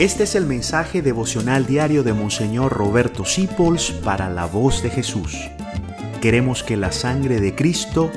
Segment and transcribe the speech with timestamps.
[0.00, 5.36] Este es el mensaje devocional diario de Monseñor Roberto Sipols para la voz de Jesús.
[6.22, 8.10] Queremos que la sangre de Cristo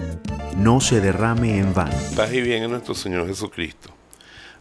[0.55, 1.91] no se derrame en vano.
[2.15, 3.89] Paz y bien en nuestro Señor Jesucristo.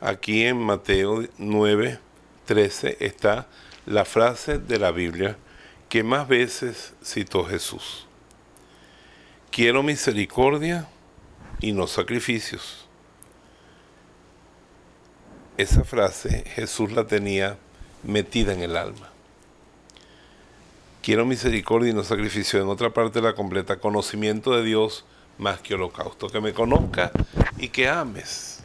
[0.00, 2.00] Aquí en Mateo 9,
[2.46, 3.46] 13 está
[3.86, 5.36] la frase de la Biblia
[5.88, 8.08] que más veces citó Jesús.
[9.52, 10.88] Quiero misericordia
[11.60, 12.88] y no sacrificios
[15.62, 17.56] esa frase Jesús la tenía
[18.02, 19.10] metida en el alma.
[21.02, 22.60] Quiero misericordia y no sacrificio.
[22.60, 25.04] En otra parte la completa, conocimiento de Dios
[25.38, 26.28] más que holocausto.
[26.28, 27.10] Que me conozca
[27.58, 28.62] y que ames.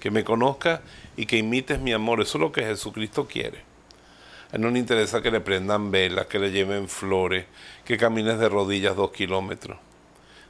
[0.00, 0.82] Que me conozca
[1.16, 2.20] y que imites mi amor.
[2.20, 3.62] Eso es lo que Jesucristo quiere.
[4.52, 7.46] A él no le interesa que le prendan velas, que le lleven flores,
[7.84, 9.78] que camines de rodillas dos kilómetros,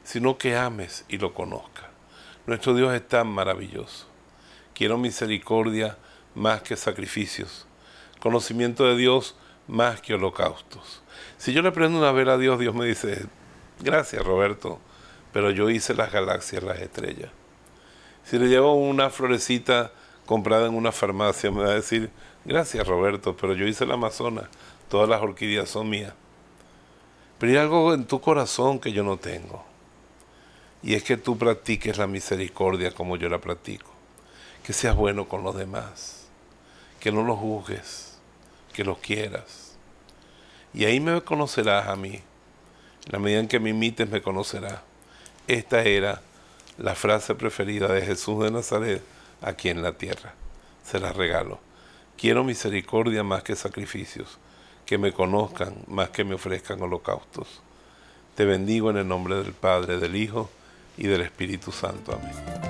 [0.02, 1.90] sino que ames y lo conozca.
[2.46, 4.10] Nuestro Dios es tan maravilloso
[4.80, 5.98] Quiero misericordia
[6.34, 7.66] más que sacrificios,
[8.18, 9.36] conocimiento de Dios
[9.68, 11.02] más que holocaustos.
[11.36, 13.26] Si yo le prendo una vela a Dios, Dios me dice,
[13.80, 14.78] gracias Roberto,
[15.34, 17.30] pero yo hice las galaxias, las estrellas.
[18.24, 19.92] Si le llevo una florecita
[20.24, 22.08] comprada en una farmacia, me va a decir,
[22.46, 24.48] gracias Roberto, pero yo hice la Amazona,
[24.88, 26.14] todas las orquídeas son mías.
[27.38, 29.62] Pero hay algo en tu corazón que yo no tengo.
[30.82, 33.89] Y es que tú practiques la misericordia como yo la practico
[34.70, 36.28] que seas bueno con los demás,
[37.00, 38.18] que no los juzgues,
[38.72, 39.72] que los quieras.
[40.72, 42.22] Y ahí me conocerás a mí.
[43.06, 44.78] En la medida en que me imites me conocerás.
[45.48, 46.22] Esta era
[46.78, 49.02] la frase preferida de Jesús de Nazaret
[49.42, 50.34] aquí en la tierra.
[50.84, 51.58] Se la regalo.
[52.16, 54.38] Quiero misericordia más que sacrificios,
[54.86, 57.60] que me conozcan más que me ofrezcan holocaustos.
[58.36, 60.48] Te bendigo en el nombre del Padre, del Hijo
[60.96, 62.12] y del Espíritu Santo.
[62.12, 62.69] Amén.